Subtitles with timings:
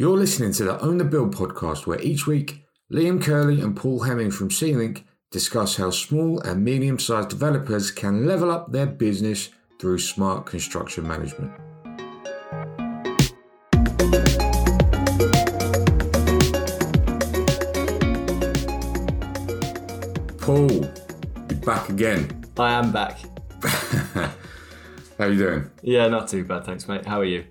[0.00, 4.04] You're listening to the Own the Build podcast, where each week Liam Curley and Paul
[4.04, 9.48] Heming from C-Link discuss how small and medium sized developers can level up their business
[9.80, 11.50] through smart construction management.
[20.38, 22.44] Paul, you're back again.
[22.56, 23.18] I am back.
[25.18, 25.70] How you doing?
[25.82, 27.04] Yeah, not too bad, thanks, mate.
[27.04, 27.46] How are you?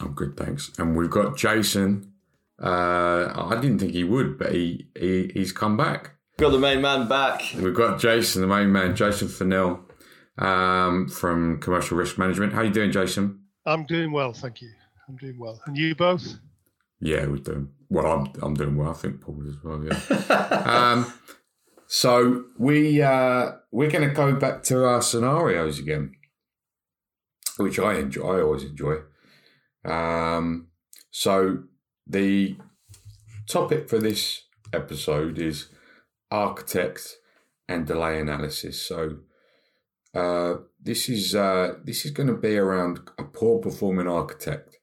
[0.00, 0.70] I'm good, thanks.
[0.78, 2.12] And we've got Jason.
[2.62, 6.12] Uh, I didn't think he would, but he, he he's come back.
[6.38, 7.42] Got the main man back.
[7.56, 9.88] We've got Jason, the main man, Jason Farnell
[10.38, 12.52] um, from Commercial Risk Management.
[12.52, 13.40] How you doing, Jason?
[13.66, 14.70] I'm doing well, thank you.
[15.08, 16.38] I'm doing well, and you both?
[17.00, 18.06] Yeah, we're doing well.
[18.06, 18.90] I'm I'm doing well.
[18.90, 19.84] I think Paul as well.
[19.84, 20.64] Yeah.
[20.66, 21.12] um,
[21.86, 26.12] so we uh, we're going to go back to our scenarios again,
[27.56, 28.38] which I enjoy.
[28.38, 28.98] I always enjoy.
[29.84, 30.68] Um,
[31.10, 31.64] so
[32.06, 32.56] the
[33.48, 35.68] topic for this episode is
[36.30, 37.16] architect
[37.68, 38.80] and delay analysis.
[38.80, 39.18] So
[40.14, 44.78] uh, this is uh, this is going to be around a poor performing architect.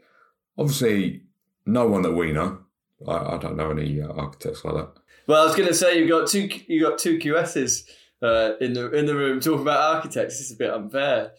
[0.58, 1.24] Obviously,
[1.66, 2.60] no one that we know.
[3.08, 4.94] I, I don't know any uh, architects like that.
[5.28, 7.88] Well, I was going to say you got two you got two QSs
[8.22, 10.38] uh, in the in the room talking about architects.
[10.38, 11.32] This is a bit unfair,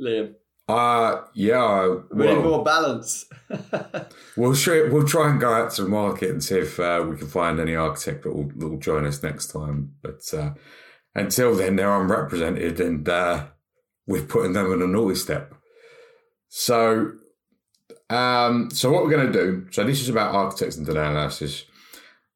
[0.00, 0.34] Liam.
[0.66, 1.88] Uh yeah.
[2.10, 3.26] We need Well, more balance.
[4.36, 7.16] we'll try, we'll try and go out to the market and see if uh, we
[7.16, 9.92] can find any architect that will, that will join us next time.
[10.02, 10.54] But uh,
[11.14, 13.46] until then, they're unrepresented, and uh,
[14.06, 15.54] we're putting them in a naughty step.
[16.48, 17.12] So,
[18.10, 19.66] um, so what we're going to do?
[19.70, 21.64] So this is about architects and delay analysis.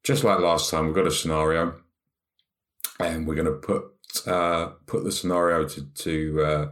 [0.05, 1.81] Just like last time, we've got a scenario,
[3.01, 3.85] and we're going to put
[4.27, 6.69] uh, put the scenario to to uh,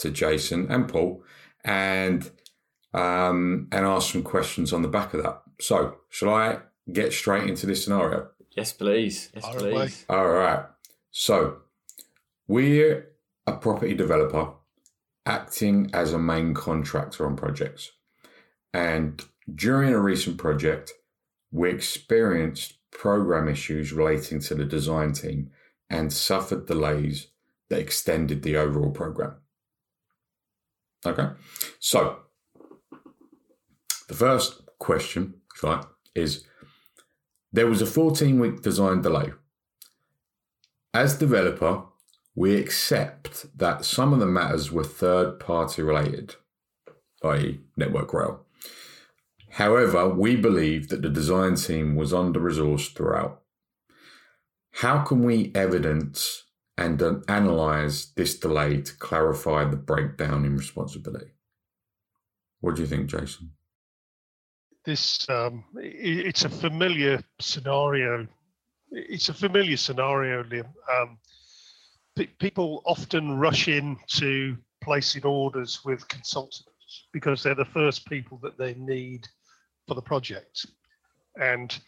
[0.00, 1.22] to Jason and Paul,
[1.64, 2.30] and
[2.92, 5.42] um, and ask some questions on the back of that.
[5.60, 6.58] So, shall I
[6.92, 8.28] get straight into this scenario?
[8.56, 9.30] yes, please.
[9.34, 9.72] Yes, Fire please.
[9.72, 9.90] away.
[10.08, 10.64] All right.
[11.10, 11.58] So,
[12.46, 13.08] we're
[13.46, 14.52] a property developer
[15.26, 17.90] acting as a main contractor on projects.
[18.72, 19.22] And
[19.52, 20.92] during a recent project,
[21.50, 25.50] we experienced program issues relating to the design team
[25.88, 27.28] and suffered delays
[27.68, 29.36] that extended the overall program.
[31.04, 31.28] Okay.
[31.78, 32.18] So,
[34.08, 35.80] the first question, you
[36.14, 36.44] is
[37.52, 39.32] there was a 14 week design delay.
[40.92, 41.84] As developer,
[42.34, 46.36] we accept that some of the matters were third party related,
[47.24, 48.44] i.e., Network Rail.
[49.50, 53.42] However, we believe that the design team was under resourced throughout.
[54.74, 56.44] How can we evidence
[56.80, 61.32] and uh, analyze this delay to clarify the breakdown in responsibility?
[62.60, 63.52] What do you think, Jason?
[64.84, 68.26] This um, it's a familiar scenario.
[68.90, 70.72] It's a familiar scenario, Liam.
[70.92, 71.18] Um,
[72.16, 76.64] pe- people often rush in to placing orders with consultants
[77.12, 79.28] because they're the first people that they need
[79.86, 80.64] for the project,
[81.36, 81.78] and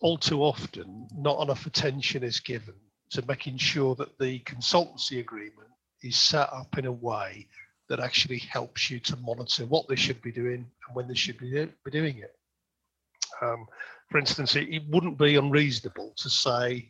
[0.00, 2.74] all too often, not enough attention is given
[3.10, 5.68] to making sure that the consultancy agreement
[6.02, 7.46] is set up in a way
[7.88, 11.38] that actually helps you to monitor what they should be doing and when they should
[11.38, 11.50] be,
[11.90, 12.34] doing it.
[13.40, 13.66] Um,
[14.10, 16.88] for instance, it, it wouldn't be unreasonable to say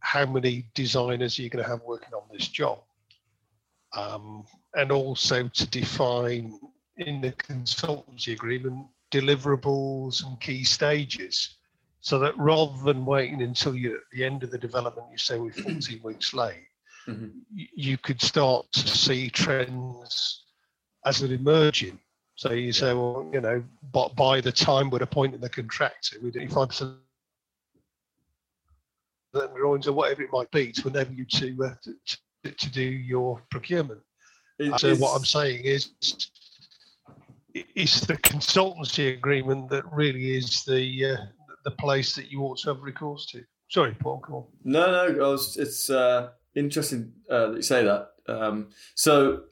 [0.00, 2.78] how many designers you're going to have working on this job.
[3.96, 4.44] Um,
[4.74, 6.58] and also to define
[6.96, 11.56] in the consultancy agreement deliverables and key stages
[12.00, 15.38] so that rather than waiting until you're at the end of the development, you say
[15.38, 16.66] we're 14 weeks late,
[17.06, 17.32] Mhm.
[17.52, 20.44] you could start to see trends
[21.04, 21.98] as they're emerging.
[22.36, 23.62] So you say, well, you know,
[23.92, 26.96] but by the time we're appointing the contractor, we're 85%
[29.32, 31.74] the drawings or whatever it might be to enable you to uh,
[32.42, 34.00] to, to do your procurement.
[34.58, 35.90] It- So it's- what I'm saying is,
[37.54, 41.16] it's the consultancy agreement that really is the uh,
[41.64, 43.44] the place that you ought to have recourse to.
[43.68, 44.18] Sorry, Paul.
[44.18, 44.44] Come on.
[44.64, 48.08] No, no, was, it's uh, interesting uh, that you say that.
[48.28, 49.44] Um, so,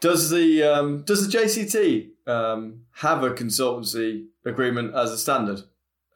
[0.00, 5.60] does the um, does the JCT um, have a consultancy agreement as a standard,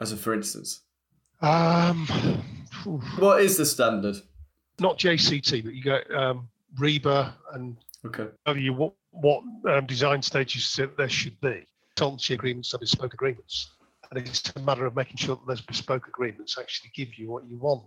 [0.00, 0.80] as a for instance?
[1.40, 2.06] Um,
[3.18, 4.16] What is the standard?
[4.80, 6.48] not JCT, but you got um,
[6.78, 8.26] RIBA and Okay.
[8.56, 11.66] you what what um, design stages that there should be.
[11.96, 13.70] Consultancy agreements are bespoke agreements,
[14.16, 17.44] and it's a matter of making sure that those bespoke agreements actually give you what
[17.48, 17.82] you want.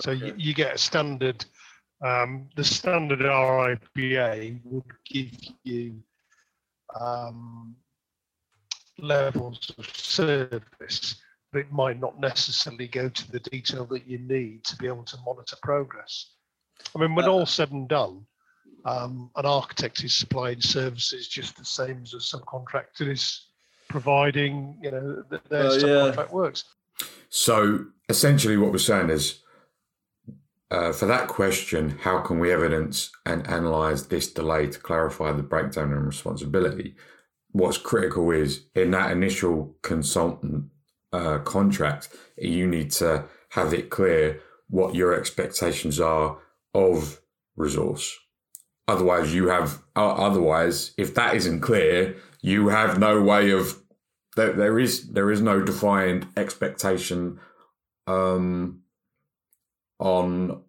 [0.00, 1.44] So you, you get a standard.
[2.04, 5.30] Um, the standard RIBA would give
[5.62, 6.02] you
[6.98, 7.76] um,
[8.98, 11.16] levels of service,
[11.52, 15.04] but it might not necessarily go to the detail that you need to be able
[15.04, 16.32] to monitor progress.
[16.94, 18.26] I mean, when uh, all said and done,
[18.84, 23.51] um, an architect is supplying services just the same as a subcontractor is
[23.92, 26.32] providing, you know, their uh, subcontract yeah.
[26.32, 26.64] works.
[27.28, 29.40] So essentially, what we're saying is,
[30.70, 35.42] uh, for that question, how can we evidence and analyze this delay to clarify the
[35.42, 36.96] breakdown in responsibility?
[37.50, 40.70] What's critical is in that initial consultant
[41.12, 46.38] uh, contract, you need to have it clear what your expectations are
[46.72, 47.20] of
[47.54, 48.18] resource.
[48.88, 53.81] Otherwise, you have, uh, otherwise, if that isn't clear, you have no way of,
[54.36, 57.40] there, there is, there is no defined expectation,
[58.06, 58.82] um,
[59.98, 60.62] on,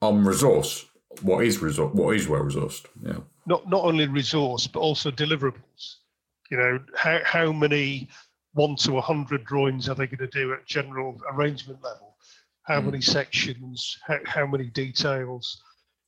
[0.00, 0.86] on resource.
[1.22, 1.92] What is resource?
[1.94, 2.86] What is well resourced?
[3.02, 3.18] Yeah.
[3.46, 5.96] Not, not only resource, but also deliverables.
[6.50, 8.08] You know, how, how many
[8.52, 12.16] one to 100 drawings are they going to do at general arrangement level?
[12.62, 12.86] How mm.
[12.86, 13.98] many sections?
[14.06, 15.62] How, how many details?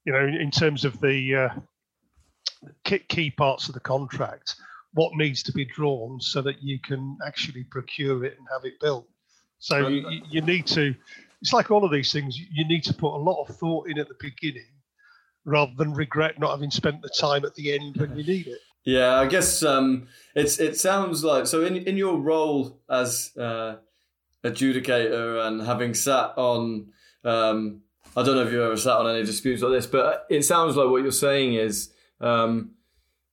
[0.05, 1.49] you know, in terms of the uh,
[2.85, 4.57] key parts of the contract,
[4.95, 8.81] what needs to be drawn so that you can actually procure it and have it
[8.81, 9.07] built.
[9.59, 10.95] So you, you need to,
[11.41, 13.99] it's like all of these things, you need to put a lot of thought in
[13.99, 14.67] at the beginning
[15.45, 18.59] rather than regret not having spent the time at the end when you need it.
[18.85, 23.77] Yeah, I guess um, it's it sounds like so in in your role as uh,
[24.43, 26.87] adjudicator and having sat on
[27.23, 27.83] um,
[28.17, 30.77] I don't know if you've ever sat on any disputes like this, but it sounds
[30.77, 32.73] like what you're saying is um,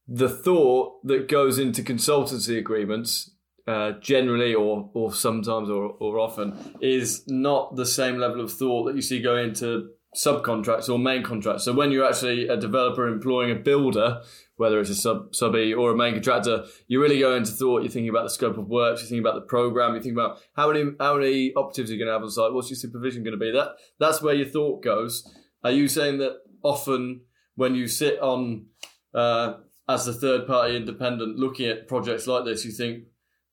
[0.07, 3.31] the thought that goes into consultancy agreements
[3.68, 8.86] uh, generally or or sometimes or, or often is not the same level of thought
[8.86, 11.65] that you see go into subcontracts or main contracts.
[11.65, 14.21] So when you're actually a developer employing a builder,
[14.56, 17.83] whether it's a sub subby or a main contractor, you really go into thought.
[17.83, 18.98] You're thinking about the scope of work.
[18.98, 19.94] You're thinking about the program.
[19.94, 22.54] You're thinking about how many how many operatives you're going to have on site.
[22.54, 23.51] What's your supervision going to be?
[23.51, 25.30] That that's where your thought goes.
[25.63, 27.21] Are you saying that often
[27.56, 28.68] when you sit on
[29.13, 29.56] uh,
[29.89, 33.06] as a third party independent looking at projects like this, you think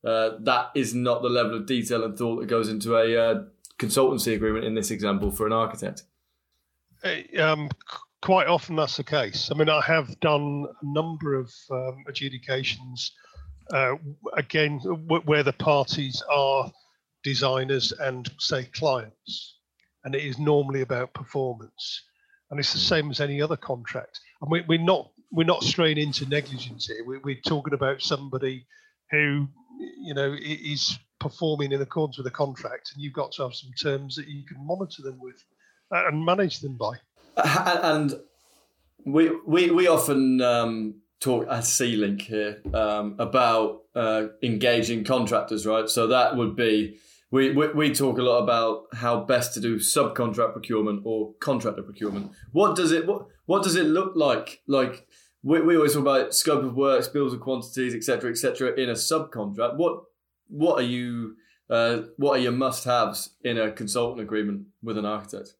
[0.05, 3.43] uh, that is not the level of detail and thought that goes into a uh,
[3.79, 6.03] consultancy agreement in this example for an architect?
[7.39, 7.69] Um,
[8.21, 9.49] quite often that's the case.
[9.51, 13.11] I mean, I have done a number of um, adjudications,
[13.71, 13.95] uh,
[14.35, 16.71] again, w- where the parties are
[17.23, 19.57] designers and, say, clients.
[20.03, 22.03] And it is normally about performance.
[22.51, 22.85] And it's the hmm.
[22.85, 24.19] same as any other contract.
[24.41, 27.03] And we, we're not we're not straying into negligence here.
[27.05, 28.65] We, we're talking about somebody
[29.11, 29.47] who,
[29.79, 33.71] you know, is performing in accordance with a contract, and you've got to have some
[33.81, 35.43] terms that you can monitor them with
[35.93, 36.95] uh, and manage them by
[37.37, 38.19] and
[39.05, 45.89] we we we often um, talk at C-Link here um, about uh, engaging contractors, right?
[45.89, 46.97] So that would be
[47.35, 51.83] we, we we talk a lot about how best to do subcontract procurement or contractor
[51.83, 52.31] procurement.
[52.53, 54.61] What does it what what does it look like?
[54.67, 55.05] Like
[55.43, 58.73] we, we always talk about scope of works, bills of quantities, etc., etc.
[58.75, 59.75] in a subcontract.
[59.75, 60.03] What
[60.47, 61.35] what are you
[61.69, 65.55] uh, what are your must-haves in a consultant agreement with an architect?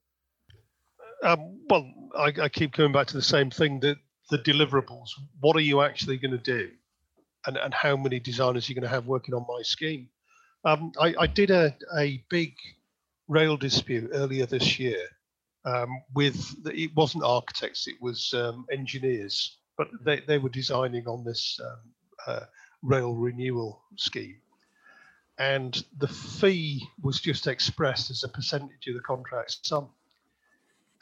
[1.24, 3.98] Um, well, I, I, keep coming back to the same thing: that
[4.30, 5.10] the deliverables.
[5.42, 6.70] What are you actually going to do,
[7.46, 10.08] and and how many designers are you going to have working on my scheme?
[10.66, 12.56] Um, I, I, did a a big
[13.28, 14.98] rail dispute earlier this year
[15.64, 21.24] um, with it wasn't architects; it was um, engineers, but they they were designing on
[21.24, 21.78] this um,
[22.28, 22.46] uh,
[22.82, 24.38] rail renewal scheme.
[25.38, 29.90] And the fee was just expressed as a percentage of the contract sum.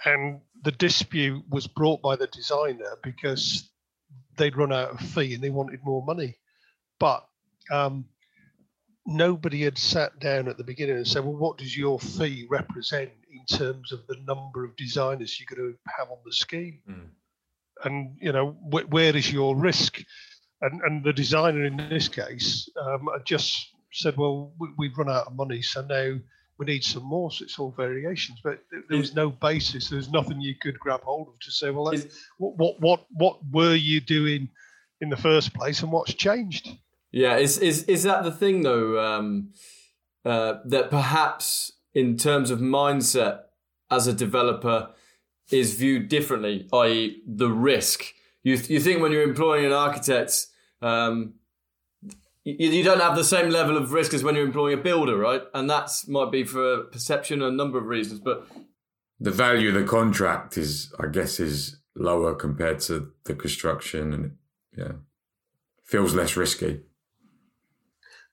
[0.05, 3.69] And the dispute was brought by the designer because
[4.35, 6.37] they'd run out of fee and they wanted more money.
[6.99, 7.25] But
[7.71, 8.05] um,
[9.05, 13.11] nobody had sat down at the beginning and said, well, what does your fee represent
[13.31, 16.79] in terms of the number of designers you're going to have on the scheme?
[16.89, 17.07] Mm.
[17.83, 20.01] And, you know, wh- where is your risk?
[20.61, 25.27] And, and the designer in this case um, just said, well, we, we've run out
[25.27, 25.61] of money.
[25.61, 26.17] So now
[26.57, 27.31] we need some more.
[27.31, 29.89] So it's all variations, but there was no basis.
[29.89, 31.93] There was nothing you could grab hold of to say, well,
[32.37, 34.49] what, what, what, what were you doing
[35.01, 36.69] in the first place, and what's changed?
[37.13, 38.99] Yeah, is is is that the thing though?
[38.99, 39.53] Um,
[40.25, 43.41] uh, that perhaps in terms of mindset
[43.91, 44.89] as a developer
[45.51, 48.03] is viewed differently, i.e., the risk.
[48.41, 50.47] You you think when you're employing an architect.
[50.81, 51.35] Um,
[52.43, 55.17] you, you don't have the same level of risk as when you're employing a builder,
[55.17, 55.43] right?
[55.53, 58.45] And that might be for perception a number of reasons, but
[59.19, 64.31] the value of the contract is, I guess, is lower compared to the construction, and
[64.75, 64.93] yeah,
[65.85, 66.81] feels less risky.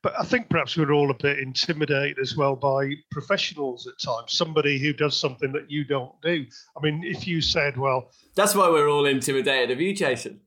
[0.03, 4.33] But I think perhaps we're all a bit intimidated as well by professionals at times.
[4.33, 6.47] Somebody who does something that you don't do.
[6.77, 10.41] I mean, if you said, "Well," that's why we're all intimidated of you, Jason.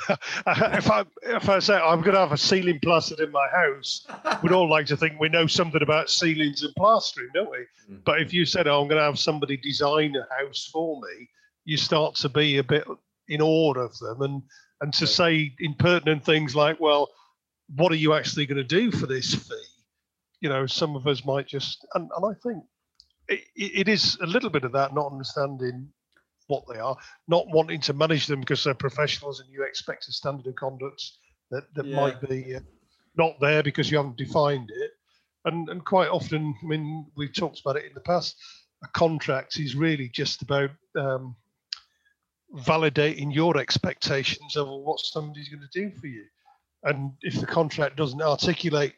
[0.08, 4.06] if I if I say I'm going to have a ceiling plastered in my house,
[4.42, 7.58] we'd all like to think we know something about ceilings and plastering, don't we?
[7.90, 8.04] Mm.
[8.04, 11.28] But if you said, "Oh, I'm going to have somebody design a house for me,"
[11.64, 12.84] you start to be a bit
[13.28, 14.42] in awe of them, and
[14.80, 17.08] and to say impertinent things like, "Well,
[17.74, 19.54] what are you actually going to do for this fee?"
[20.40, 22.64] You know, some of us might just, and, and I think
[23.28, 25.88] it, it is a little bit of that not understanding
[26.46, 26.96] what they are,
[27.28, 31.02] not wanting to manage them because they're professionals and you expect a standard of conduct
[31.50, 31.96] that, that yeah.
[31.96, 32.60] might be uh,
[33.16, 34.90] not there because you haven't defined it.
[35.46, 38.36] And, and quite often, I mean, we've talked about it in the past,
[38.82, 41.36] a contract is really just about um,
[42.56, 46.24] validating your expectations of what somebody's going to do for you.
[46.84, 48.94] And if the contract doesn't articulate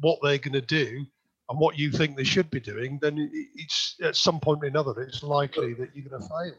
[0.00, 1.04] what they're going to do
[1.48, 4.98] and what you think they should be doing, then it's at some point or another,
[5.02, 6.54] it's likely that you're going to fail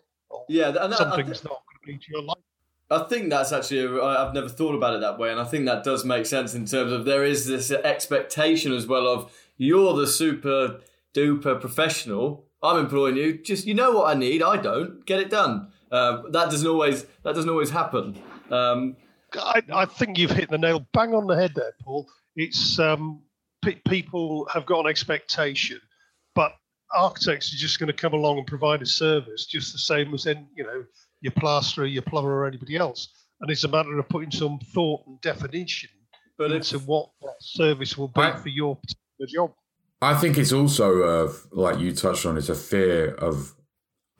[0.48, 2.38] yeah, and that, something's th- not going to be to your life.
[2.92, 5.32] I think that's actually, I've never thought about it that way.
[5.32, 8.86] And I think that does make sense in terms of there is this expectation as
[8.86, 10.82] well of you're the super
[11.14, 12.46] duper professional.
[12.62, 13.40] I'm employing you.
[13.40, 14.44] Just, you know what I need.
[14.44, 15.06] I don't.
[15.06, 15.70] Get it done.
[15.92, 18.22] Uh, that doesn't always, that doesn't always happen.
[18.52, 18.98] Um,
[19.38, 22.08] I, I, think you've hit the nail bang on the head there, Paul.
[22.36, 23.22] It's um,
[23.88, 25.80] people have got an expectation,
[26.34, 26.54] but
[26.96, 30.26] architects are just going to come along and provide a service just the same as
[30.26, 30.84] in you know
[31.22, 33.10] your plasterer, your plumber, or anybody else.
[33.42, 35.90] And it's a matter of putting some thought and definition
[36.38, 39.54] but into what that service will be I, for your particular job.
[40.02, 42.38] I think it's also uh, like you touched on.
[42.38, 43.56] It's a fear of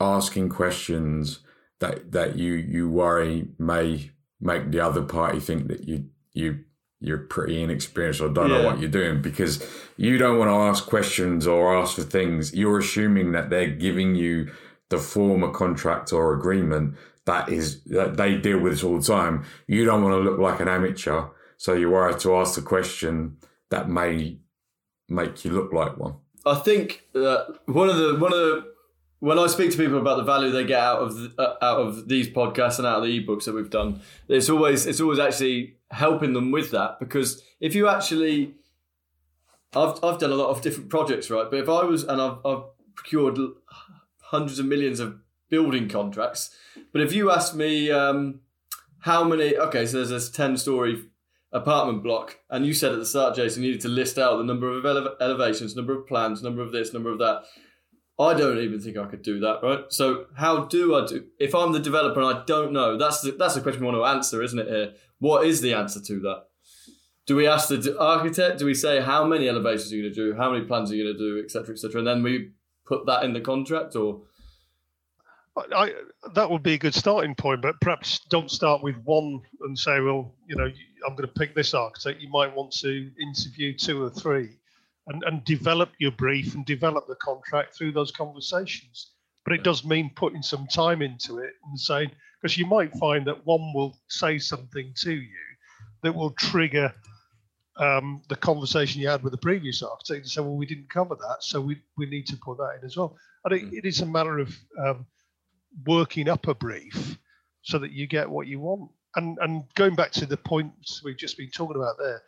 [0.00, 1.40] asking questions
[1.80, 6.60] that that you you worry may make the other party think that you you
[7.00, 8.58] you're pretty inexperienced or don't yeah.
[8.58, 9.62] know what you're doing because
[9.96, 12.54] you don't want to ask questions or ask for things.
[12.54, 14.50] You're assuming that they're giving you
[14.88, 16.94] the form of contract or agreement
[17.26, 19.44] that is that they deal with this all the time.
[19.66, 21.26] You don't want to look like an amateur,
[21.56, 23.36] so you're worried to ask the question
[23.68, 24.38] that may
[25.08, 26.14] make you look like one.
[26.46, 28.72] I think that one of the one of the
[29.26, 32.08] when I speak to people about the value they get out of uh, out of
[32.08, 35.78] these podcasts and out of the ebooks that we've done, it's always it's always actually
[35.90, 38.54] helping them with that because if you actually
[39.74, 41.50] I've, I've done a lot of different projects right?
[41.50, 42.62] But if I was and I've, I've
[42.94, 43.36] procured
[44.20, 45.18] hundreds of millions of
[45.50, 46.54] building contracts
[46.92, 48.42] but if you ask me um,
[49.00, 51.02] how many okay so there's this 10 story
[51.50, 54.44] apartment block and you said at the start Jason you needed to list out the
[54.44, 57.42] number of ele- elevations number of plans number of this number of that
[58.18, 59.84] I don't even think I could do that, right?
[59.90, 61.26] So how do I do?
[61.38, 63.98] If I'm the developer and I don't know, that's the, that's the question we want
[63.98, 64.68] to answer, isn't it?
[64.68, 66.44] Here, what is the answer to that?
[67.26, 68.58] Do we ask the architect?
[68.58, 70.36] Do we say how many elevations are you going to do?
[70.36, 72.52] How many plans are you going to do, etc., etc., and then we
[72.86, 74.22] put that in the contract, or?
[75.74, 75.92] I,
[76.34, 80.00] that would be a good starting point, but perhaps don't start with one and say,
[80.00, 80.70] well, you know,
[81.06, 82.20] I'm going to pick this architect.
[82.20, 84.50] You might want to interview two or three
[85.06, 89.12] and, and develop your brief and develop the contract through those conversations.
[89.44, 92.10] But it does mean putting some time into it and saying,
[92.40, 95.38] because you might find that one will say something to you
[96.02, 96.92] that will trigger
[97.78, 101.14] um, the conversation you had with the previous architect and say, well, we didn't cover
[101.14, 103.16] that, so we, we need to put that in as well.
[103.44, 105.06] And it, it is a matter of um,
[105.86, 107.18] working up a brief
[107.62, 108.90] so that you get what you want.
[109.14, 112.22] And, and going back to the points we've just been talking about there,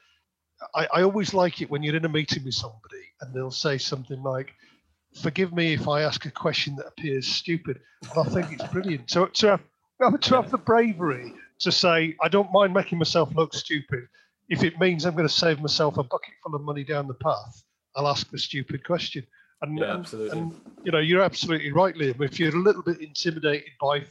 [0.74, 3.78] I, I always like it when you're in a meeting with somebody and they'll say
[3.78, 4.54] something like,
[5.22, 7.80] forgive me if I ask a question that appears stupid.
[8.02, 9.10] And I think it's brilliant.
[9.10, 9.60] So to
[10.00, 14.06] have to have the bravery to say, I don't mind making myself look stupid.
[14.48, 17.14] If it means I'm going to save myself a bucket full of money down the
[17.14, 17.62] path,
[17.96, 19.26] I'll ask the stupid question.
[19.60, 20.38] And, yeah, absolutely.
[20.38, 22.20] and, you know, you're absolutely right, Liam.
[22.20, 24.04] If you're a little bit intimidated by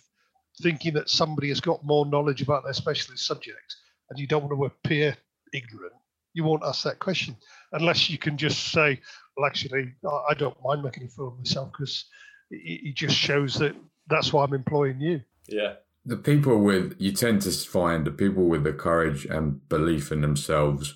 [0.61, 3.75] thinking that somebody has got more knowledge about their specialist subject
[4.09, 5.15] and you don't want to appear
[5.53, 5.93] ignorant,
[6.37, 7.35] you won't ask that question
[7.71, 9.01] unless you can just say,
[9.35, 9.93] well, actually,
[10.29, 12.05] I don't mind making a fool of myself because
[12.51, 13.75] it, it just shows that
[14.07, 15.21] that's why I'm employing you.
[15.47, 15.73] Yeah.
[16.05, 20.21] The people with, you tend to find the people with the courage and belief in
[20.21, 20.95] themselves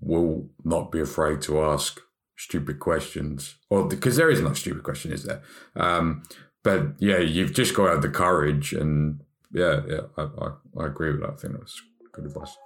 [0.00, 2.00] will not be afraid to ask
[2.36, 5.42] stupid questions or because there is no stupid question, is there?
[5.74, 6.22] Um,
[6.62, 9.20] but yeah, you've just got to have the courage and
[9.52, 11.30] yeah, yeah, I, I, I agree with that.
[11.30, 11.82] I think that's
[12.12, 12.56] good advice.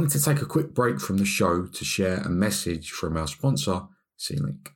[0.00, 3.26] Wanted to take a quick break from the show to share a message from our
[3.26, 3.82] sponsor,
[4.16, 4.70] C-Link.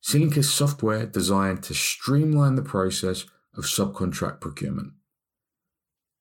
[0.00, 4.94] C-Link is software designed to streamline the process of subcontract procurement.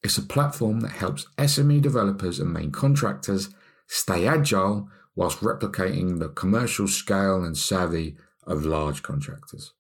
[0.04, 3.52] It's a platform that helps SME developers and main contractors
[3.88, 9.72] stay agile whilst replicating the commercial scale and savvy of large contractors.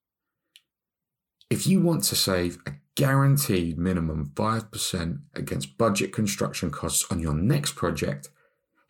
[1.49, 7.33] If you want to save a guaranteed minimum 5% against budget construction costs on your
[7.33, 8.29] next project,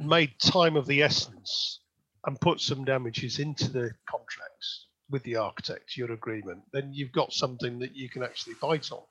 [0.00, 1.80] made time of the essence
[2.26, 7.32] and put some damages into the contracts with the architect, your agreement, then you've got
[7.32, 9.02] something that you can actually fight on.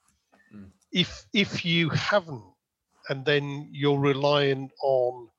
[0.56, 0.70] Mm.
[0.92, 2.44] If if you haven't,
[3.10, 5.30] and then you're relying on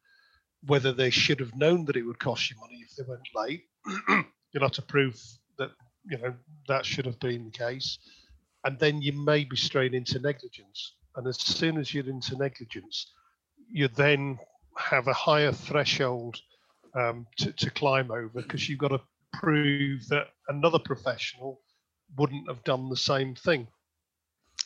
[0.66, 3.64] whether they should have known that it would cost you money if they went late,
[4.52, 5.20] you'll have to prove
[5.58, 5.70] that
[6.08, 6.34] you know
[6.68, 7.98] that should have been the case,
[8.64, 10.94] and then you may be straying into negligence.
[11.16, 13.12] And as soon as you're into negligence,
[13.70, 14.38] you then
[14.76, 16.36] have a higher threshold
[16.94, 19.00] um, to, to climb over because you've got to
[19.32, 21.60] prove that another professional
[22.16, 23.66] wouldn't have done the same thing.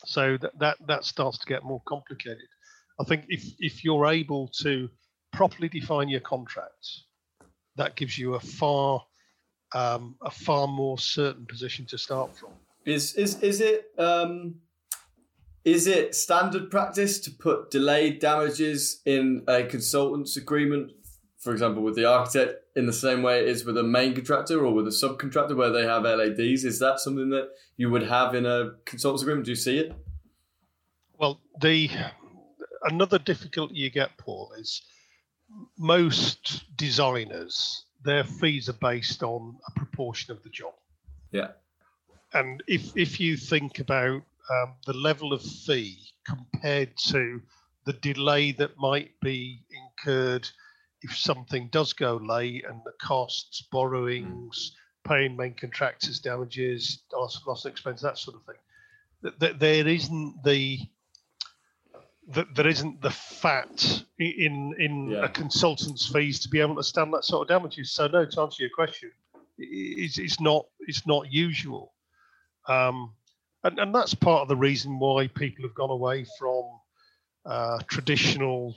[0.05, 2.47] So that, that that starts to get more complicated.
[2.99, 4.89] I think if if you're able to
[5.31, 7.05] properly define your contracts,
[7.75, 9.03] that gives you a far
[9.73, 12.49] um, a far more certain position to start from.
[12.85, 14.55] Is is is it um,
[15.63, 20.91] is it standard practice to put delayed damages in a consultant's agreement
[21.41, 24.63] for example, with the architect in the same way it is with a main contractor
[24.63, 26.63] or with a subcontractor where they have LADs?
[26.63, 29.45] Is that something that you would have in a consultants agreement?
[29.45, 29.91] Do you see it?
[31.17, 31.89] Well, the
[32.83, 34.83] another difficulty you get, Paul, is
[35.77, 40.73] most designers their fees are based on a proportion of the job.
[41.31, 41.49] Yeah.
[42.33, 47.41] And if if you think about um, the level of fee compared to
[47.85, 50.47] the delay that might be incurred
[51.01, 57.65] if something does go late and the costs, borrowings, paying main contractors damages, loss, loss
[57.65, 60.79] of expense, that sort of thing, that, there isn't the
[62.33, 65.25] that there isn't the fat in in yeah.
[65.25, 67.91] a consultant's fees to be able to stand that sort of damages.
[67.91, 69.11] So no, to answer your question,
[69.57, 71.93] it's, it's not it's not usual,
[72.67, 73.13] um,
[73.63, 76.63] and and that's part of the reason why people have gone away from
[77.45, 78.75] uh, traditional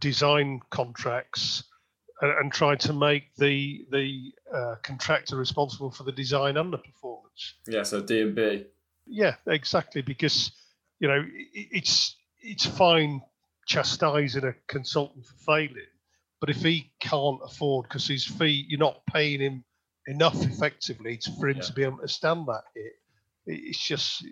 [0.00, 1.64] design contracts
[2.20, 6.78] and, and trying to make the the uh, contractor responsible for the design and the
[6.78, 7.54] performance.
[7.66, 8.66] Yeah, so D and B.
[9.06, 10.02] Yeah, exactly.
[10.02, 10.52] Because
[11.00, 13.22] you know it, it's it's fine
[13.66, 15.86] chastising a consultant for failing,
[16.40, 19.64] but if he can't afford because his fee, you're not paying him
[20.06, 21.62] enough effectively to, for him yeah.
[21.62, 22.92] to be able to stand that hit.
[23.46, 24.24] It's just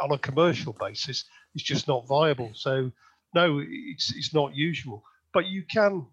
[0.00, 2.52] on a commercial basis, it's just not viable.
[2.54, 2.92] So
[3.34, 5.02] no, it's it's not usual.
[5.32, 6.06] But you can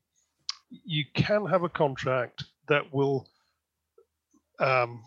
[0.70, 3.28] you can have a contract that will
[4.60, 5.04] um,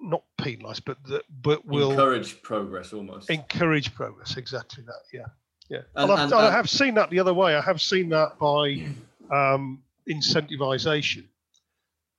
[0.00, 3.30] not penalise, but that but will encourage progress almost.
[3.30, 5.02] Encourage progress, exactly that.
[5.12, 5.26] Yeah,
[5.68, 5.82] yeah.
[5.94, 7.54] And, and, and, I have seen that the other way.
[7.54, 8.86] I have seen that by
[9.30, 11.24] um, incentivization,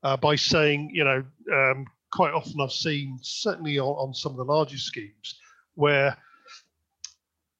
[0.03, 4.37] uh, by saying you know um, quite often I've seen certainly on, on some of
[4.37, 5.39] the larger schemes
[5.75, 6.17] where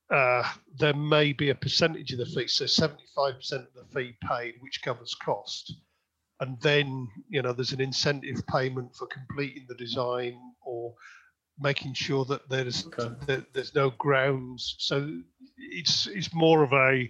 [0.09, 0.43] uh,
[0.79, 2.97] there may be a percentage of the fee, so 75%
[3.53, 5.73] of the fee paid, which covers cost.
[6.39, 10.93] And then, you know, there's an incentive payment for completing the design or
[11.59, 13.13] making sure that there's okay.
[13.25, 14.75] that there's no grounds.
[14.77, 15.11] So
[15.57, 17.09] it's it's more of a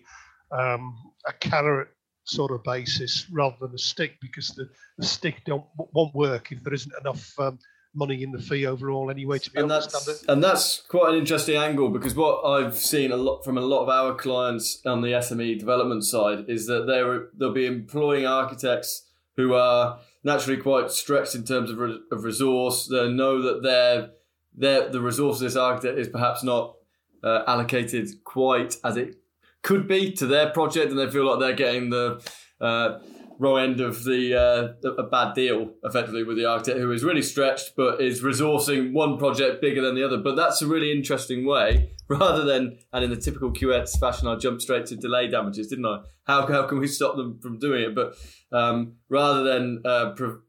[0.51, 0.95] um,
[1.27, 1.89] a carrot
[2.23, 6.63] sort of basis rather than a stick because the, the stick don't won't work if
[6.63, 7.57] there isn't enough um,
[7.95, 11.55] money in the fee overall anyway to be and that's and that's quite an interesting
[11.55, 15.09] angle because what I've seen a lot from a lot of our clients on the
[15.09, 19.06] SME development side is that they're they'll be employing architects
[19.37, 22.87] who are naturally quite stretched in terms of, re- of resource.
[22.87, 24.09] They know that their
[24.53, 26.75] their the resource of this architect is perhaps not
[27.23, 29.15] uh, allocated quite as it
[29.61, 32.21] could be to their project, and they feel like they're getting the
[32.59, 32.99] uh,
[33.39, 37.21] wrong end of the uh, a bad deal effectively with the architect who is really
[37.21, 40.17] stretched but is resourcing one project bigger than the other.
[40.17, 44.35] But that's a really interesting way rather than and in the typical QS fashion, I
[44.35, 45.99] jumped straight to delay damages, didn't I?
[46.25, 47.95] How, how can we stop them from doing it?
[47.95, 48.15] But
[48.51, 50.41] um, rather than uh, pro-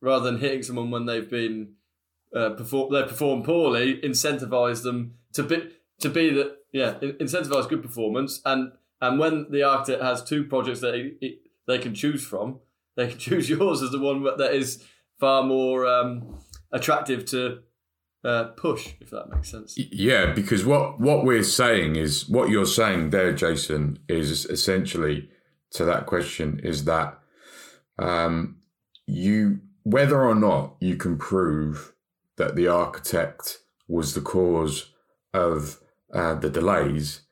[0.00, 1.74] rather than hitting someone when they've been
[2.34, 7.82] uh, perform they perform poorly, incentivize them to be to be that yeah incentivize good
[7.82, 12.60] performance and and when the architect has two projects that he, they can choose from,
[12.96, 14.84] they can choose yours as the one that is
[15.18, 16.38] far more um,
[16.72, 17.60] attractive to
[18.24, 19.74] uh, push, if that makes sense.
[19.76, 25.28] Yeah, because what what we're saying is what you're saying there, Jason, is essentially
[25.72, 27.18] to that question is that
[27.98, 28.58] um,
[29.06, 31.92] you whether or not you can prove
[32.36, 34.92] that the architect was the cause
[35.34, 35.80] of
[36.14, 37.22] uh, the delays,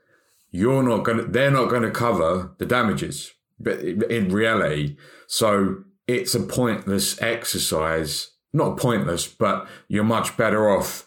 [0.51, 1.33] you're not going.
[1.33, 3.33] They're not going to cover the damages
[3.67, 4.97] in reality,
[5.27, 8.31] so it's a pointless exercise.
[8.53, 11.07] Not pointless, but you're much better off.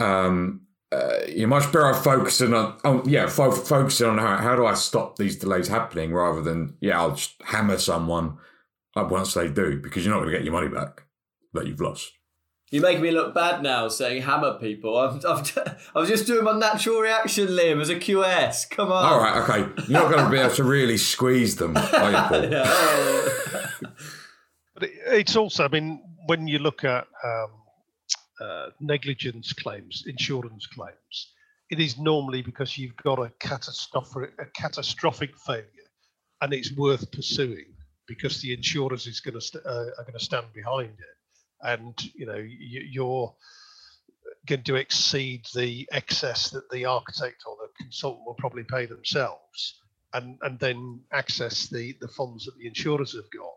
[0.00, 4.56] Um, uh, you're much better off focusing on, oh yeah, fo- focusing on how, how
[4.56, 8.38] do I stop these delays happening rather than yeah, I'll just hammer someone
[8.96, 11.04] once they do because you're not going to get your money back
[11.52, 12.17] that you've lost.
[12.70, 14.98] You're making me look bad now saying hammer people.
[14.98, 15.42] I'm, I'm,
[15.94, 18.68] I was just doing my natural reaction, Liam, as a QS.
[18.68, 19.04] Come on.
[19.04, 19.82] All right, okay.
[19.88, 22.44] You're not going to be able to really squeeze them, are you, Paul?
[22.50, 23.66] yeah.
[24.74, 27.50] but it, it's also, I mean, when you look at um,
[28.40, 31.32] uh, negligence claims, insurance claims,
[31.70, 35.64] it is normally because you've got a catastrophic, a catastrophic failure,
[36.42, 37.64] and it's worth pursuing
[38.06, 41.17] because the insurers is going to st- uh, are going to stand behind it
[41.62, 43.34] and you know you're
[44.46, 49.80] going to exceed the excess that the architect or the consultant will probably pay themselves
[50.14, 53.54] and and then access the the funds that the insurers have got.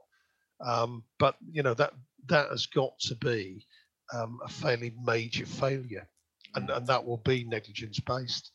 [0.63, 1.93] Um, but you know that
[2.27, 3.65] that has got to be
[4.13, 6.07] um, a fairly major failure
[6.55, 8.51] and and that will be negligence based.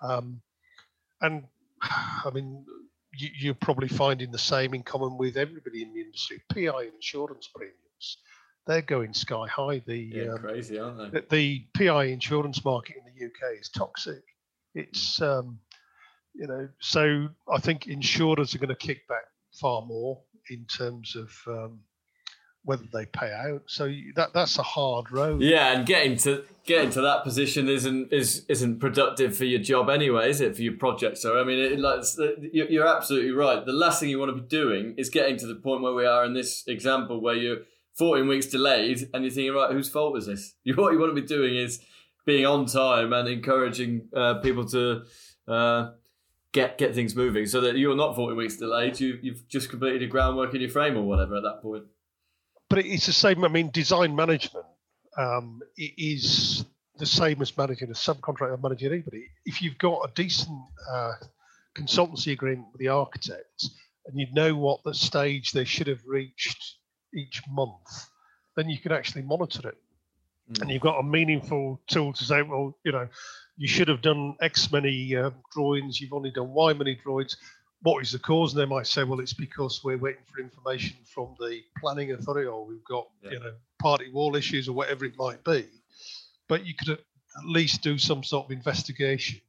[0.00, 0.40] Um,
[1.20, 1.44] and
[1.82, 2.64] i mean
[3.16, 6.40] you, you're probably finding the same in common with everybody in the industry.
[6.52, 8.18] PI insurance premiums
[8.66, 9.82] they're going sky high.
[9.86, 11.20] The yeah, um, crazy, aren't they?
[11.20, 14.22] The, the, PI insurance market in the UK is toxic.
[14.74, 15.58] It's um,
[16.34, 21.16] you know, so I think insurers are going to kick back far more in terms
[21.16, 21.80] of um,
[22.64, 23.62] whether they pay out.
[23.66, 25.40] So that that's a hard road.
[25.40, 29.88] Yeah, and getting to getting to that position isn't is isn't productive for your job
[29.88, 30.56] anyway, is it?
[30.56, 31.18] For your project.
[31.18, 32.04] So I mean, it, like,
[32.52, 33.64] you're absolutely right.
[33.64, 36.06] The last thing you want to be doing is getting to the point where we
[36.06, 37.58] are in this example, where you're
[38.00, 40.54] 14 weeks delayed, and you're thinking, right, whose fault is this?
[40.74, 41.80] what you want to be doing is
[42.24, 45.02] being on time and encouraging uh, people to
[45.46, 45.90] uh,
[46.52, 48.98] get get things moving, so that you're not 14 weeks delayed.
[48.98, 51.84] You you've just completed your groundwork in your frame or whatever at that point.
[52.70, 53.44] But it's the same.
[53.44, 54.64] I mean, design management
[55.18, 56.64] um, is
[56.96, 59.26] the same as managing a subcontractor or managing anybody.
[59.44, 60.58] If you've got a decent
[60.90, 61.12] uh,
[61.76, 63.66] consultancy agreement with the architect
[64.06, 66.76] and you know what the stage they should have reached
[67.14, 68.08] each month,
[68.56, 69.78] then you can actually monitor it.
[70.52, 70.62] Mm.
[70.62, 73.08] And you've got a meaningful tool to say, well, you know,
[73.56, 77.36] you should have done X many uh, drawings, you've only done Y many drawings.
[77.82, 78.52] What is the cause?
[78.52, 82.46] And they might say, well, it's because we're waiting for information from the planning authority,
[82.46, 83.30] or we've got, yeah.
[83.30, 85.66] you know, party wall issues, or whatever it might be.
[86.46, 87.00] But you could at
[87.44, 89.40] least do some sort of investigation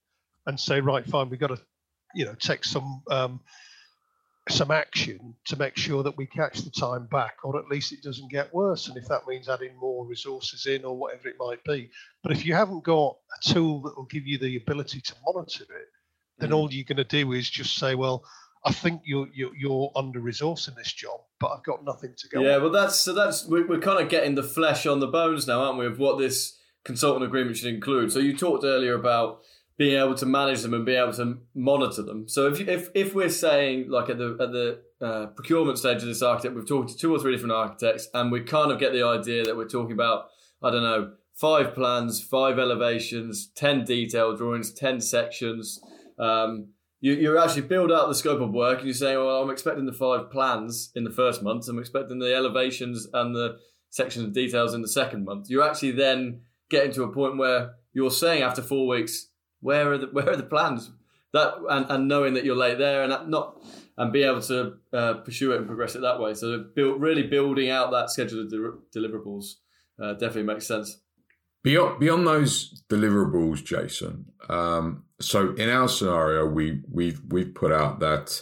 [0.46, 1.60] and say, right, fine, we've got to,
[2.16, 3.40] you know, take some um,
[4.52, 8.04] some action to make sure that we catch the time back, or at least it
[8.04, 8.88] doesn't get worse.
[8.88, 11.90] And if that means adding more resources in, or whatever it might be,
[12.24, 15.64] but if you haven't got a tool that will give you the ability to monitor
[15.64, 15.90] it,
[16.40, 16.56] then mm.
[16.56, 18.24] all you're going to do is just say, well.
[18.64, 22.28] I think you're, you're you're under resourced in this job, but I've got nothing to
[22.30, 22.42] go.
[22.42, 22.62] Yeah, on.
[22.62, 25.62] well, that's so that's we're, we're kind of getting the flesh on the bones now,
[25.62, 25.88] aren't we?
[25.88, 28.12] Of what this consultant agreement should include.
[28.12, 29.42] So you talked earlier about
[29.82, 32.30] being able to manage them and be able to monitor them.
[32.30, 36.08] So if if if we're saying like at the at the uh, procurement stage of
[36.08, 38.94] this architect, we've talked to two or three different architects, and we kind of get
[38.94, 40.26] the idea that we're talking about
[40.62, 45.82] I don't know five plans, five elevations, ten detail drawings, ten sections.
[46.20, 49.50] Um, you, you actually build out the scope of work, and you're saying, well, I'm
[49.50, 51.68] expecting the five plans in the first month.
[51.68, 53.58] I'm expecting the elevations and the
[53.90, 55.50] sections of details in the second month.
[55.50, 59.31] You're actually then getting to a point where you're saying after four weeks,
[59.62, 60.92] where are the where are the plans?
[61.34, 63.62] That and, and knowing that you're late there and not
[63.98, 66.34] and be able to uh, pursue it and progress it that way.
[66.34, 69.54] So build, really building out that schedule of de- deliverables
[70.02, 71.00] uh, definitely makes sense.
[71.64, 74.26] Beyond beyond those deliverables, Jason.
[74.50, 78.42] Um, so in our scenario, we we've we've put out that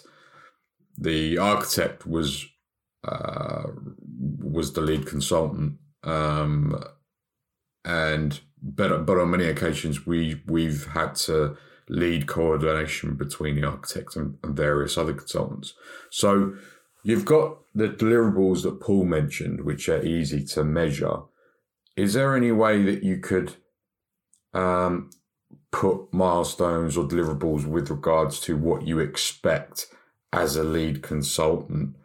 [0.98, 2.48] the architect was
[3.04, 3.64] uh,
[4.42, 6.82] was the lead consultant, um,
[7.84, 11.58] and but but on many occasions we we've had to
[11.90, 15.74] lead coordination between the architect and, and various other consultants.
[16.12, 16.54] So
[17.04, 21.22] you've got the deliverables that Paul mentioned, which are easy to measure.
[21.96, 23.56] Is there any way that you could
[24.54, 25.10] um,
[25.72, 29.88] put milestones or deliverables with regards to what you expect
[30.32, 31.96] as a lead consultant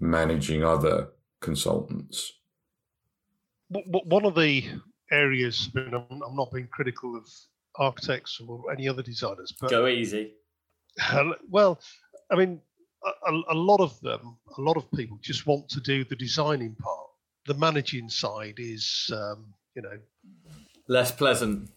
[0.00, 1.08] managing other
[1.40, 2.32] consultants?
[3.68, 4.64] One of the
[5.10, 7.28] areas, and I'm not being critical of
[7.76, 10.32] architects or any other designers, but go easy.
[11.50, 11.80] Well,
[12.30, 12.60] I mean,
[13.04, 16.74] a, a, lot of them, a lot of people just want to do the designing
[16.76, 17.08] part.
[17.46, 19.98] The managing side is, um, you know,
[20.88, 21.70] less pleasant.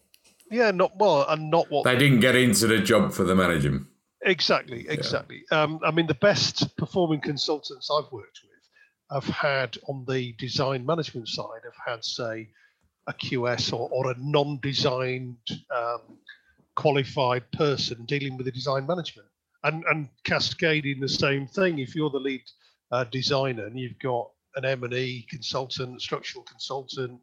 [0.50, 3.86] Yeah, not well, and not what they didn't get into the job for the managing.
[4.24, 5.44] Exactly, exactly.
[5.52, 5.64] Yeah.
[5.64, 10.86] Um, I mean, the best performing consultants I've worked with have had on the design
[10.86, 12.50] management side have had, say,
[13.08, 15.38] a QS or, or a non-designed
[15.76, 16.02] um,
[16.76, 19.28] qualified person dealing with the design management
[19.64, 21.80] and, and cascading the same thing.
[21.80, 22.44] If you're the lead
[22.92, 27.20] uh, designer and you've got an M&E consultant, structural consultant,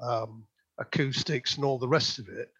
[0.00, 0.44] um,
[0.78, 2.50] acoustics and all the rest of it,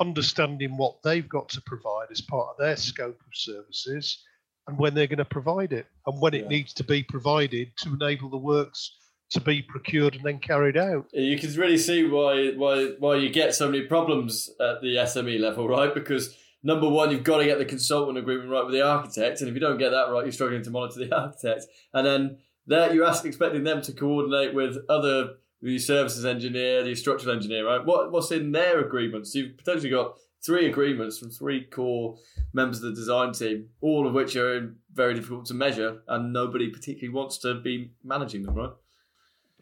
[0.00, 4.22] understanding what they've got to provide as part of their scope of services
[4.66, 7.94] and when they're going to provide it and when it needs to be provided to
[7.94, 8.96] enable the works
[9.30, 11.06] to be procured and then carried out.
[11.12, 15.40] You can really see why why why you get so many problems at the SME
[15.40, 15.92] level, right?
[15.94, 19.48] Because number one, you've got to get the consultant agreement right with the architect, and
[19.48, 21.66] if you don't get that right, you're struggling to monitor the architect.
[21.92, 26.94] And then there, you're asking, expecting them to coordinate with other the services engineer, the
[26.94, 27.84] structural engineer, right?
[27.84, 29.34] What what's in their agreements?
[29.34, 32.16] You've potentially got three agreements from three core
[32.52, 36.68] members of the design team, all of which are very difficult to measure, and nobody
[36.68, 38.70] particularly wants to be managing them, right?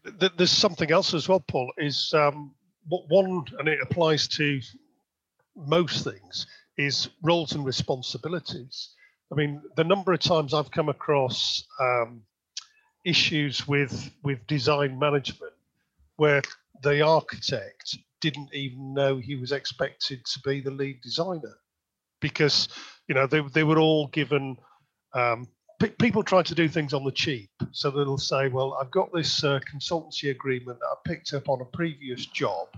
[0.04, 1.72] There's something else as well, Paul.
[1.78, 2.54] Is um,
[2.88, 4.60] one, and it applies to
[5.56, 8.90] most things, is roles and responsibilities.
[9.30, 12.22] I mean, the number of times I've come across um,
[13.04, 15.52] issues with with design management
[16.16, 16.42] where
[16.82, 21.56] the architect didn't even know he was expected to be the lead designer
[22.20, 22.68] because
[23.08, 24.56] you know they they were all given
[25.14, 25.48] um,
[25.88, 27.50] people try to do things on the cheap.
[27.72, 31.60] So they'll say, well, I've got this uh, consultancy agreement that I picked up on
[31.60, 32.68] a previous job.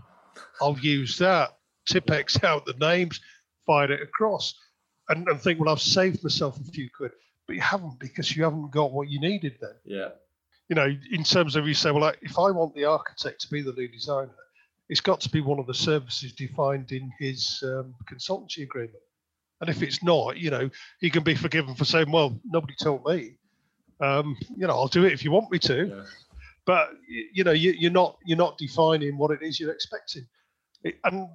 [0.61, 3.21] I'll use that, Tipp-Ex out the names,
[3.67, 4.55] fire it across,
[5.09, 7.13] and, and think, well, I've saved myself a few quid.
[7.47, 9.75] But you haven't because you haven't got what you needed then.
[9.85, 10.09] Yeah.
[10.69, 13.61] You know, in terms of you say, well, if I want the architect to be
[13.61, 14.35] the lead designer,
[14.89, 18.97] it's got to be one of the services defined in his um, consultancy agreement.
[19.61, 20.69] And if it's not, you know,
[21.01, 23.37] he can be forgiven for saying, "Well, nobody told me."
[24.01, 25.87] Um, you know, I'll do it if you want me to.
[25.87, 26.05] Yeah.
[26.67, 30.27] But you know, you, are not you're not defining what it is you're expecting.
[31.05, 31.29] And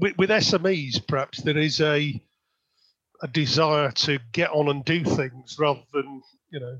[0.00, 2.20] with, with SMEs, perhaps there is a
[3.22, 6.78] a desire to get on and do things rather than you know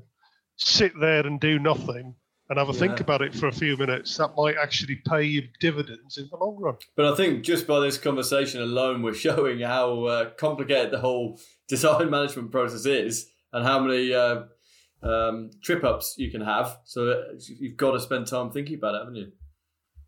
[0.57, 2.15] sit there and do nothing
[2.49, 2.79] and have a yeah.
[2.79, 6.37] think about it for a few minutes, that might actually pay you dividends in the
[6.37, 6.75] long run.
[6.95, 11.39] But I think just by this conversation alone, we're showing how uh, complicated the whole
[11.67, 14.43] design management process is and how many uh,
[15.01, 16.77] um, trip ups you can have.
[16.83, 19.31] So you've got to spend time thinking about it, haven't you?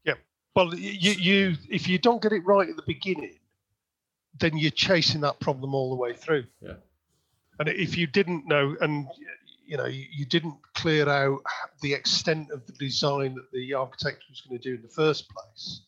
[0.04, 0.14] Yeah.
[0.56, 3.40] Well, you, you if you don't get it right at the beginning,
[4.40, 6.46] then you're chasing that problem all the way through.
[6.62, 6.74] Yeah.
[7.60, 9.08] And if you didn't know, and
[9.68, 11.42] you know, you, you, didn't clear out
[11.82, 15.30] the extent of the design that the architect was going to do in the first
[15.30, 15.82] place.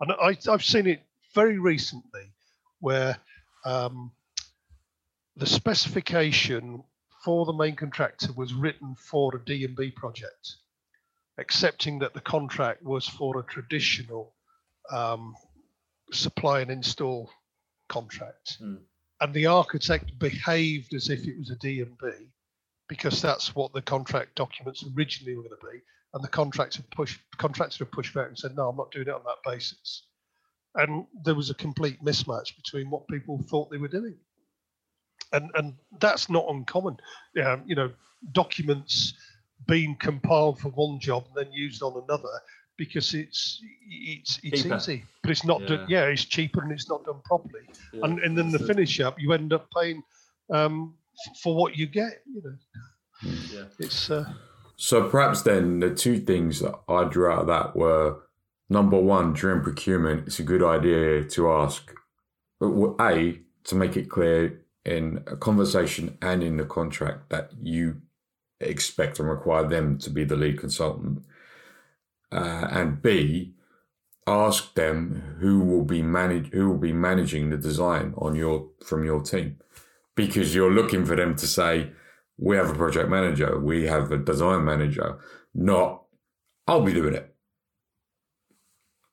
[0.00, 1.02] And I, have seen it
[1.34, 2.32] very recently
[2.80, 3.18] where
[3.64, 4.12] um,
[5.36, 6.82] the specification
[7.22, 10.54] for the main contractor was written for a D&B project,
[11.36, 14.34] accepting that the contract was for a traditional
[14.90, 15.34] um,
[16.12, 17.30] supply and install
[17.88, 18.56] contract.
[18.62, 18.78] Mm.
[19.20, 22.30] And the architect behaved as if it was a D&B
[22.88, 25.82] because that's what the contract documents originally were going to be.
[26.14, 29.22] And the contractor pushed contractor pushed back and said, "No, I'm not doing it on
[29.26, 30.04] that basis."
[30.74, 34.16] And there was a complete mismatch between what people thought they were doing,
[35.32, 36.96] and and that's not uncommon.
[37.44, 37.90] Um, you know,
[38.32, 39.12] documents
[39.66, 42.40] being compiled for one job and then used on another
[42.78, 44.76] because it's it's it's Cheaper.
[44.76, 45.84] easy, but it's not done.
[45.88, 46.04] Yeah.
[46.04, 47.64] Yeah, it's cheaper and it's not done properly.
[47.92, 48.04] Yeah.
[48.04, 50.02] And and then the finish up, you end up paying
[50.50, 50.94] um,
[51.42, 52.22] for what you get.
[52.32, 53.64] You know, Yeah.
[53.78, 54.32] it's uh,
[54.76, 58.20] So perhaps then the two things that I drew out of that were
[58.68, 61.92] number one, during procurement, it's a good idea to ask
[62.60, 68.00] a to make it clear in a conversation and in the contract that you
[68.60, 71.24] expect and require them to be the lead consultant,
[72.32, 73.54] uh, and b
[74.26, 79.04] ask them who will be manage who will be managing the design on your from
[79.04, 79.58] your team
[80.26, 81.90] because you're looking for them to say
[82.36, 85.18] we have a project manager, we have a design manager,
[85.54, 86.02] not
[86.66, 87.34] I'll be doing it.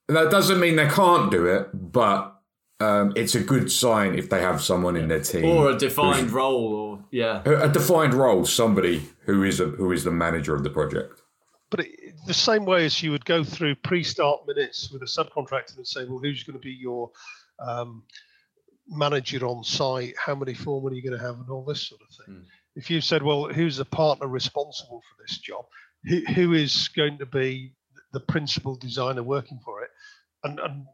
[0.07, 2.35] That doesn't mean they can't do it, but
[2.79, 6.31] um, it's a good sign if they have someone in their team Or a defined
[6.31, 7.41] role, or yeah.
[7.45, 11.21] a a defined role, somebody who is a, who is the manager of the project.
[11.69, 11.89] but it,
[12.27, 16.05] the same way as you would go through pre-start minutes with a subcontractor and say,
[16.05, 17.11] well, who's going to be your
[17.59, 18.03] um,
[18.88, 20.15] manager on site?
[20.17, 22.36] How many foremen are you going to have, and all this sort of thing.
[22.36, 22.45] Mm.
[22.76, 25.65] If you said, well, who's the partner responsible for this job?
[26.06, 27.74] Who, who is going to be
[28.13, 29.89] the principal designer working for it,
[30.43, 30.86] and, and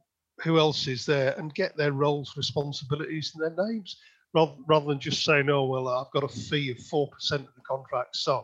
[0.44, 3.98] who else is there, and get their roles, responsibilities, and their names,
[4.34, 7.56] rather, rather than just saying, oh, well, I've got a fee of four percent of
[7.56, 8.44] the contract sum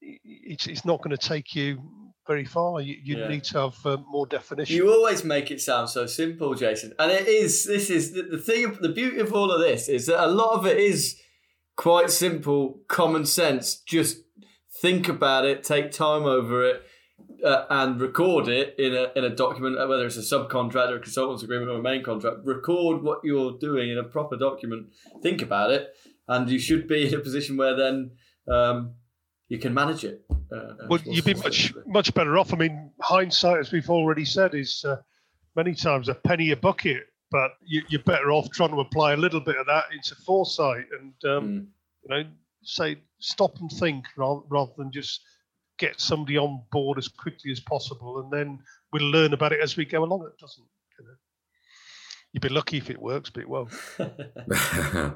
[0.00, 1.82] it's, it's not going to take you
[2.26, 2.80] very far.
[2.80, 3.28] You, you Yeah.
[3.28, 4.76] need to have uh, more definition.
[4.76, 6.92] You always make it sound so simple, Jason.
[6.98, 7.64] And it is.
[7.64, 8.76] This is the, the thing.
[8.80, 11.20] The beauty of all of this is that a lot of it is
[11.76, 13.80] quite simple, common sense.
[13.86, 14.18] Just
[14.80, 16.82] think about it, take time over it,
[17.44, 19.78] uh, and record it in a in a document.
[19.78, 23.20] uh, Whether it's a subcontract or a consultant's agreement or a main contract, record what
[23.24, 24.88] you're doing in a proper document.
[25.22, 25.88] Think about it,
[26.28, 28.12] and you should be in a position where then
[28.48, 28.94] um,
[29.50, 30.24] you can manage it.
[30.30, 32.54] Uh, well, you'd be much much better off.
[32.54, 34.96] I mean, hindsight, as we've already said, is uh,
[35.56, 37.02] many times a penny a bucket.
[37.32, 40.86] But you, you're better off trying to apply a little bit of that into foresight
[40.98, 41.66] and um, Mm.
[42.02, 42.30] you know
[42.62, 45.20] say stop and think rather, rather than just
[45.78, 48.58] get somebody on board as quickly as possible, and then
[48.92, 50.26] we'll learn about it as we go along.
[50.26, 50.66] It doesn't.
[50.98, 51.14] You know.
[52.32, 53.72] You'd be lucky if it works, but it won't.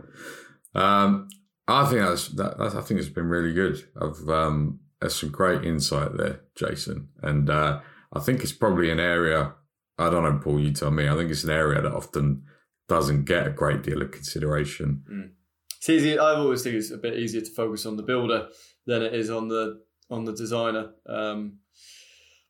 [0.75, 1.29] um,
[1.67, 3.83] I think that's, that, that's I think it's been really good.
[4.01, 7.81] I've um, there's some great insight there, Jason, and uh,
[8.13, 9.55] I think it's probably an area.
[9.99, 10.61] I don't know, Paul.
[10.61, 11.09] You tell me.
[11.09, 12.45] I think it's an area that often
[12.89, 15.05] doesn't get a great deal of consideration.
[15.79, 16.19] It's easy.
[16.19, 18.49] I always think it's a bit easier to focus on the builder
[18.87, 20.91] than it is on the on the designer.
[21.07, 21.59] Um,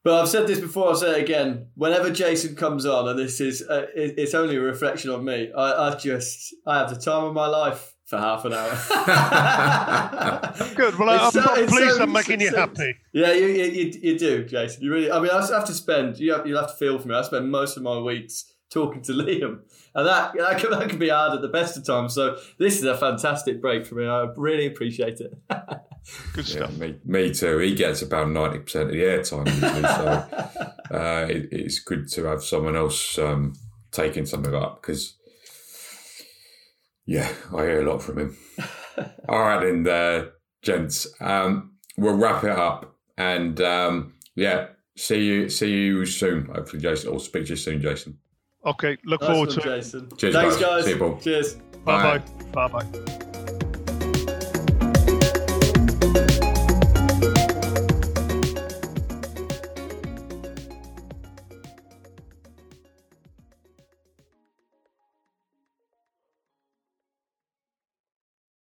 [0.02, 0.88] but I've said this before.
[0.88, 1.68] I'll say it again.
[1.74, 5.50] Whenever Jason comes on, and this is uh, it, it's only a reflection of me.
[5.56, 8.70] I, I just I have the time of my life for half an hour.
[10.76, 10.98] Good.
[10.98, 12.78] Well, I'm, It's so- I'm it's pleased so I'm making you succinct.
[12.78, 12.96] happy.
[13.12, 14.82] Yeah, you, you, you, you do, Jason.
[14.82, 15.10] You really.
[15.10, 16.18] I mean, I have to spend.
[16.18, 17.14] You have, you have to feel for me.
[17.14, 19.60] I spend most of my weeks talking to Liam,
[19.94, 22.14] and that that can, that can be hard at the best of times.
[22.14, 24.06] So this is a fantastic break for me.
[24.06, 25.34] I really appreciate it.
[26.34, 26.76] Good Yeah, stuff.
[26.76, 27.58] me, me too.
[27.58, 32.24] He gets about ninety percent of the airtime usually, so uh, it, it's good to
[32.24, 33.54] have someone else um,
[33.90, 35.16] taking something up because,
[37.06, 38.36] yeah, I hear a lot from him.
[39.28, 40.26] All right, then, uh,
[40.62, 46.46] gents, um, we'll wrap it up, and um, yeah, see you, see you soon.
[46.46, 48.18] Hopefully, Jason, or speak to you soon, Jason.
[48.66, 48.96] Okay.
[49.04, 49.76] Look Nice forward one, to it.
[49.76, 50.08] Jason.
[50.16, 50.64] Cheers, Thanks, guys.
[50.64, 50.84] guys.
[50.84, 51.18] See you, Paul.
[51.20, 51.54] Cheers.
[51.84, 52.68] Bye bye.
[52.68, 53.20] Bye bye.